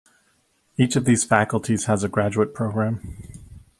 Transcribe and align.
Each 0.79 0.95
of 0.95 1.05
these 1.05 1.23
faculties 1.25 1.85
has 1.85 2.03
a 2.03 2.09
graduate 2.09 2.55
program. 2.55 3.19